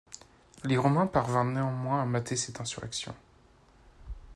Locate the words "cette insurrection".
2.35-3.13